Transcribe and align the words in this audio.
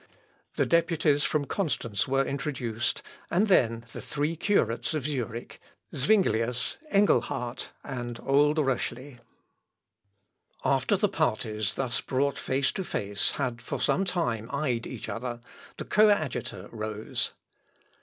The 0.55 0.65
deputies 0.65 1.23
from 1.23 1.45
Constance 1.45 2.07
were 2.07 2.25
introduced, 2.25 3.03
and 3.29 3.47
then 3.47 3.85
the 3.93 4.01
three 4.01 4.35
curates 4.35 4.95
of 4.95 5.05
Zurich, 5.05 5.59
Zuinglius, 5.93 6.77
Engelhard, 6.91 7.65
and 7.83 8.19
old 8.23 8.57
Röschli. 8.57 9.19
After 10.65 10.97
the 10.97 11.07
parties 11.07 11.75
thus 11.75 12.01
brought 12.01 12.39
face 12.39 12.71
to 12.71 12.83
face 12.83 13.33
had 13.33 13.61
for 13.61 13.79
some 13.79 14.03
time 14.03 14.49
eyed 14.51 14.87
each 14.87 15.07
other, 15.07 15.39
the 15.77 15.85
coadjutor 15.85 16.67
rose. 16.71 17.33